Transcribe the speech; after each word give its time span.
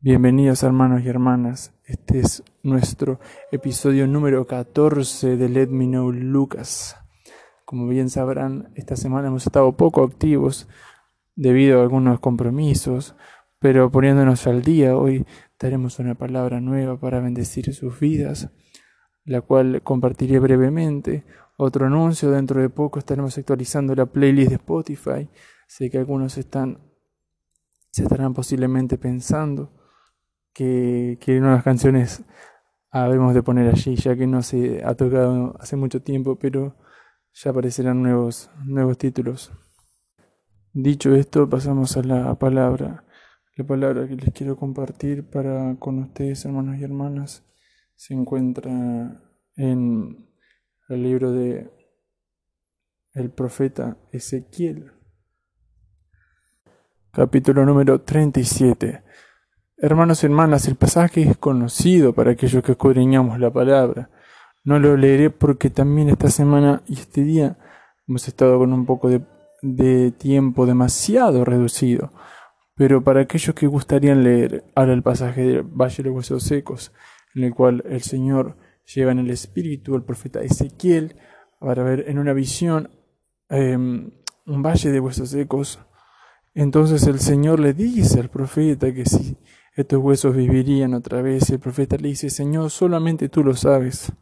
Bienvenidos 0.00 0.62
hermanos 0.62 1.02
y 1.02 1.08
hermanas, 1.08 1.72
este 1.84 2.20
es 2.20 2.44
nuestro 2.62 3.18
episodio 3.50 4.06
número 4.06 4.46
14 4.46 5.36
de 5.36 5.48
Let 5.48 5.70
Me 5.70 5.86
Know 5.86 6.12
Lucas. 6.12 6.94
Como 7.64 7.88
bien 7.88 8.08
sabrán, 8.08 8.70
esta 8.76 8.94
semana 8.94 9.26
hemos 9.26 9.44
estado 9.44 9.76
poco 9.76 10.04
activos 10.04 10.68
debido 11.34 11.80
a 11.80 11.82
algunos 11.82 12.20
compromisos, 12.20 13.16
pero 13.58 13.90
poniéndonos 13.90 14.46
al 14.46 14.62
día, 14.62 14.96
hoy 14.96 15.26
daremos 15.58 15.98
una 15.98 16.14
palabra 16.14 16.60
nueva 16.60 16.96
para 17.00 17.18
bendecir 17.18 17.74
sus 17.74 17.98
vidas, 17.98 18.50
la 19.24 19.40
cual 19.40 19.82
compartiré 19.82 20.38
brevemente. 20.38 21.24
Otro 21.56 21.86
anuncio, 21.86 22.30
dentro 22.30 22.60
de 22.60 22.70
poco 22.70 23.00
estaremos 23.00 23.36
actualizando 23.36 23.96
la 23.96 24.06
playlist 24.06 24.50
de 24.50 24.56
Spotify. 24.58 25.28
Sé 25.66 25.90
que 25.90 25.98
algunos 25.98 26.38
están 26.38 26.78
se 27.90 28.04
estarán 28.04 28.32
posiblemente 28.32 28.96
pensando 28.96 29.72
que, 30.58 31.18
que 31.20 31.38
nuevas 31.38 31.62
canciones 31.62 32.24
habemos 32.90 33.32
de 33.32 33.44
poner 33.44 33.68
allí, 33.68 33.94
ya 33.94 34.16
que 34.16 34.26
no 34.26 34.42
se 34.42 34.84
ha 34.84 34.96
tocado 34.96 35.54
hace 35.60 35.76
mucho 35.76 36.02
tiempo, 36.02 36.36
pero 36.36 36.74
ya 37.32 37.52
aparecerán 37.52 38.02
nuevos, 38.02 38.50
nuevos 38.64 38.98
títulos. 38.98 39.52
Dicho 40.72 41.14
esto, 41.14 41.48
pasamos 41.48 41.96
a 41.96 42.02
la 42.02 42.36
palabra. 42.40 43.04
La 43.54 43.64
palabra 43.64 44.08
que 44.08 44.16
les 44.16 44.32
quiero 44.32 44.56
compartir 44.56 45.30
para 45.30 45.76
con 45.78 46.00
ustedes, 46.00 46.44
hermanos 46.44 46.76
y 46.78 46.82
hermanas, 46.82 47.46
se 47.94 48.14
encuentra 48.14 49.22
en 49.54 50.28
el 50.88 51.02
libro 51.04 51.30
de 51.30 51.70
el 53.14 53.30
profeta 53.30 53.96
Ezequiel, 54.10 54.90
capítulo 57.12 57.64
número 57.64 58.00
37. 58.00 59.04
Hermanos 59.80 60.24
y 60.24 60.26
hermanas, 60.26 60.66
el 60.66 60.74
pasaje 60.74 61.22
es 61.22 61.36
conocido 61.36 62.12
para 62.12 62.32
aquellos 62.32 62.64
que 62.64 62.72
escudriñamos 62.72 63.38
la 63.38 63.52
palabra. 63.52 64.10
No 64.64 64.80
lo 64.80 64.96
leeré 64.96 65.30
porque 65.30 65.70
también 65.70 66.08
esta 66.08 66.30
semana 66.30 66.82
y 66.88 66.94
este 66.94 67.22
día 67.22 67.56
hemos 68.08 68.26
estado 68.26 68.58
con 68.58 68.72
un 68.72 68.86
poco 68.86 69.08
de, 69.62 70.10
tiempo 70.18 70.66
demasiado 70.66 71.44
reducido. 71.44 72.12
Pero 72.74 73.04
para 73.04 73.20
aquellos 73.20 73.54
que 73.54 73.68
gustarían 73.68 74.24
leer 74.24 74.64
ahora 74.74 74.94
el 74.94 75.04
pasaje 75.04 75.42
del 75.42 75.62
Valle 75.62 76.02
de 76.02 76.08
los 76.08 76.16
Huesos 76.16 76.42
Secos, 76.42 76.90
en 77.36 77.44
el 77.44 77.54
cual 77.54 77.84
el 77.88 78.02
Señor 78.02 78.56
lleva 78.84 79.12
en 79.12 79.20
el 79.20 79.30
espíritu 79.30 79.94
al 79.94 80.02
profeta 80.02 80.40
Ezequiel 80.40 81.14
para 81.60 81.84
ver 81.84 82.06
en 82.08 82.18
una 82.18 82.32
visión 82.32 82.90
em, 83.48 84.10
un 84.44 84.60
valle 84.60 84.90
de 84.90 84.98
huesos 84.98 85.30
secos. 85.30 85.78
Entonces 86.52 87.06
el 87.06 87.20
Señor 87.20 87.60
le 87.60 87.74
dice 87.74 88.18
al 88.18 88.28
profeta 88.28 88.92
que 88.92 89.04
si 89.04 89.36
estos 89.78 90.02
huesos 90.02 90.34
vivirían 90.34 90.92
otra 90.92 91.22
vez. 91.22 91.48
El 91.50 91.60
profeta 91.60 91.96
le 91.96 92.08
dice, 92.08 92.30
Señor, 92.30 92.68
solamente 92.68 93.28
tú 93.28 93.44
lo 93.44 93.54
sabes. 93.54 94.12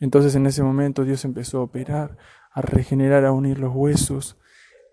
Entonces 0.00 0.34
en 0.34 0.46
ese 0.46 0.64
momento 0.64 1.04
Dios 1.04 1.24
empezó 1.24 1.58
a 1.58 1.62
operar, 1.62 2.18
a 2.50 2.60
regenerar, 2.60 3.24
a 3.24 3.30
unir 3.30 3.60
los 3.60 3.72
huesos 3.72 4.36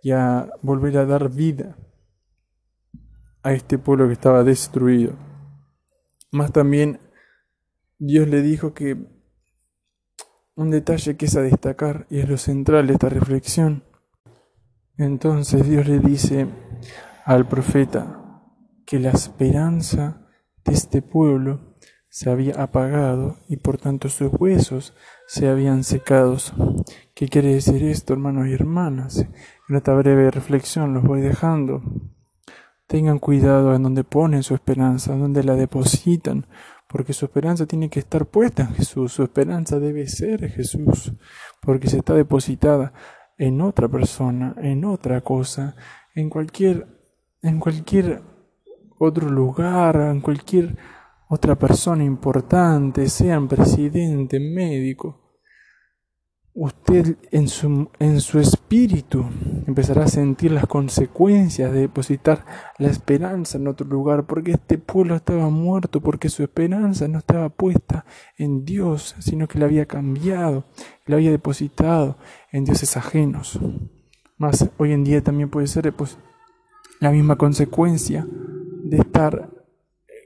y 0.03 0.11
a 0.11 0.51
volver 0.61 0.99
a 0.99 1.07
dar 1.07 1.31
vida 1.31 1.77
a 3.41 3.53
este 3.53 3.79
pueblo 3.79 4.05
que 4.05 4.13
estaba 4.13 4.43
destruido. 4.43 5.15
Más 6.29 6.51
también 6.51 6.99
Dios 7.97 8.27
le 8.27 8.43
dijo 8.43 8.75
que 8.75 8.97
un 10.53 10.69
detalle 10.69 11.17
que 11.17 11.25
es 11.25 11.35
a 11.35 11.41
destacar 11.41 12.05
y 12.11 12.19
es 12.19 12.29
lo 12.29 12.38
central 12.38 12.85
de 12.85 12.93
esta 12.93 13.09
reflexión. 13.09 13.83
Entonces 14.95 15.67
Dios 15.67 15.88
le 15.88 15.97
dice 15.97 16.45
al 17.25 17.47
profeta, 17.47 18.20
que 18.92 19.00
la 19.00 19.11
esperanza 19.11 20.28
de 20.66 20.73
este 20.73 21.02
pueblo 21.02 21.78
se 22.09 22.30
había 22.30 22.61
apagado 22.61 23.38
y 23.47 23.56
por 23.56 23.78
tanto 23.78 24.09
sus 24.09 24.34
huesos 24.38 24.94
se 25.28 25.47
habían 25.47 25.86
secado. 25.86 26.36
¿Qué 27.16 27.30
quiere 27.30 27.53
decir 27.53 27.85
esto, 27.85 28.12
hermanos 28.12 28.50
y 28.50 28.53
hermanas? 28.53 29.25
En 29.69 29.75
esta 29.78 29.94
breve 29.94 30.30
reflexión 30.30 30.94
los 30.94 31.03
voy 31.03 31.22
dejando. 31.22 31.81
Tengan 32.85 33.19
cuidado 33.19 33.74
en 33.75 33.84
donde 33.84 34.03
ponen 34.03 34.44
su 34.44 34.56
esperanza, 34.56 35.13
en 35.13 35.22
donde 35.22 35.46
la 35.46 35.56
depositan, 35.56 36.47
porque 36.90 37.13
su 37.13 37.24
esperanza 37.24 37.66
tiene 37.66 37.90
que 37.90 38.01
estar 38.01 38.25
puesta 38.25 38.63
en 38.63 38.74
Jesús, 38.74 39.13
su 39.13 39.24
esperanza 39.24 39.80
debe 39.80 40.06
ser 40.07 40.50
Jesús, 40.50 41.13
porque 41.62 41.88
se 41.88 42.00
está 42.00 42.13
depositada 42.13 42.91
en 43.38 43.62
otra 43.62 43.88
persona, 43.88 44.53
en 44.57 44.84
otra 44.84 45.22
cosa, 45.22 45.78
en 46.13 46.30
cualquier 46.30 47.00
en 47.41 47.59
cualquier 47.59 48.22
otro 49.06 49.29
lugar, 49.29 49.95
en 49.95 50.22
cualquier 50.22 50.78
otra 51.29 51.56
persona 51.56 52.03
importante, 52.03 53.07
sean 53.07 53.47
presidente, 53.47 54.39
médico, 54.39 55.22
usted 56.53 57.17
en 57.31 57.47
su, 57.47 57.89
en 58.00 58.19
su 58.19 58.39
espíritu 58.39 59.25
empezará 59.66 60.03
a 60.03 60.07
sentir 60.07 60.51
las 60.51 60.67
consecuencias 60.67 61.72
de 61.72 61.81
depositar 61.81 62.45
la 62.78 62.89
esperanza 62.89 63.57
en 63.57 63.67
otro 63.67 63.88
lugar, 63.88 64.28
porque 64.28 64.51
este 64.51 64.78
pueblo 64.78 65.16
estaba 65.16 65.50
muerto, 65.50 66.01
porque 66.01 66.29
su 66.29 66.44
esperanza 66.44 67.07
no 67.07 67.19
estaba 67.19 67.50
puesta 67.50 68.06
en 68.38 68.66
Dios, 68.66 69.16
sino 69.19 69.47
que 69.47 69.59
la 69.59 69.66
había 69.66 69.85
cambiado, 69.85 70.66
la 71.06 71.16
había 71.16 71.31
depositado 71.31 72.18
en 72.51 72.66
dioses 72.66 72.97
ajenos. 72.97 73.59
Más 74.38 74.69
hoy 74.78 74.91
en 74.91 75.03
día 75.03 75.23
también 75.23 75.50
puede 75.50 75.68
ser 75.68 75.94
la 77.00 77.12
misma 77.12 77.38
consecuencia 77.38 78.28
de 78.91 78.97
estar 78.97 79.50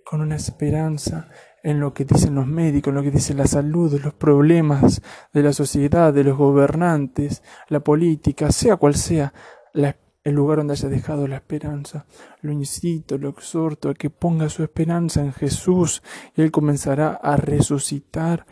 con 0.04 0.22
una 0.22 0.36
esperanza 0.36 1.30
en 1.62 1.80
lo 1.80 1.94
que 1.94 2.04
dicen 2.04 2.34
los 2.34 2.48
médicos, 2.48 2.90
en 2.90 2.96
lo 2.96 3.04
que 3.04 3.12
dice 3.12 3.36
la 3.36 3.46
salud, 3.46 4.02
los 4.04 4.16
problemas 4.16 5.04
de 5.32 5.44
la 5.44 5.54
sociedad, 5.54 6.12
de 6.12 6.24
los 6.24 6.36
gobernantes, 6.36 7.44
la 7.70 7.82
política, 7.82 8.52
sea 8.52 8.78
cual 8.78 8.96
sea 8.96 9.32
el 9.76 10.34
lugar 10.34 10.58
donde 10.58 10.74
haya 10.74 10.90
dejado 10.90 11.28
la 11.28 11.36
esperanza. 11.36 12.08
Lo 12.42 12.52
incito, 12.52 13.20
lo 13.20 13.30
exhorto 13.30 13.90
a 13.90 13.94
que 13.94 14.10
ponga 14.10 14.50
su 14.50 14.64
esperanza 14.64 15.22
en 15.22 15.32
Jesús 15.32 16.02
y 16.36 16.42
Él 16.42 16.50
comenzará 16.50 17.14
a 17.14 17.38
resucitar 17.38 18.48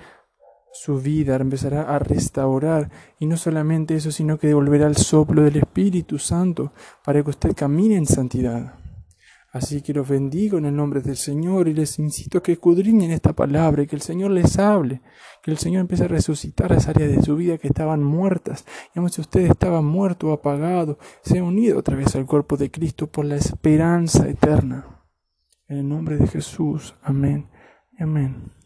su 0.71 1.01
vida, 1.01 1.37
empezará 1.37 1.95
a 1.95 1.97
restaurar 1.97 2.91
y 3.17 3.25
no 3.25 3.37
solamente 3.37 3.95
eso, 3.95 4.11
sino 4.11 4.37
que 4.37 4.45
devolverá 4.45 4.85
el 4.85 4.95
soplo 4.95 5.41
del 5.41 5.57
Espíritu 5.57 6.19
Santo 6.19 6.71
para 7.03 7.23
que 7.23 7.31
usted 7.31 7.55
camine 7.55 7.95
en 7.95 8.05
santidad. 8.05 8.82
Así 9.53 9.81
que 9.81 9.93
los 9.93 10.09
bendigo 10.09 10.57
en 10.57 10.65
el 10.65 10.75
nombre 10.75 11.01
del 11.01 11.15
Señor 11.15 11.69
y 11.69 11.73
les 11.73 11.97
incito 11.99 12.39
a 12.39 12.43
que 12.43 12.53
escudriñen 12.53 13.11
esta 13.11 13.31
palabra 13.31 13.83
y 13.83 13.87
que 13.87 13.95
el 13.95 14.01
Señor 14.01 14.31
les 14.31 14.59
hable, 14.59 15.01
que 15.41 15.51
el 15.51 15.57
Señor 15.57 15.81
empiece 15.81 16.03
a 16.03 16.07
resucitar 16.09 16.71
las 16.71 16.89
áreas 16.89 17.11
de 17.11 17.21
su 17.21 17.35
vida 17.35 17.57
que 17.57 17.67
estaban 17.67 18.03
muertas. 18.03 18.65
Y 18.95 19.09
si 19.09 19.21
usted 19.21 19.41
estaba 19.41 19.81
muerto 19.81 20.29
o 20.29 20.33
apagado, 20.33 20.97
sea 21.23 21.43
unido 21.43 21.79
otra 21.79 21.95
vez 21.95 22.13
al 22.15 22.25
cuerpo 22.25 22.57
de 22.57 22.71
Cristo 22.71 23.07
por 23.07 23.23
la 23.23 23.35
esperanza 23.35 24.27
eterna. 24.27 25.05
En 25.67 25.77
el 25.77 25.87
nombre 25.87 26.17
de 26.17 26.27
Jesús. 26.27 26.95
Amén 27.01 27.47
amén. 28.03 28.62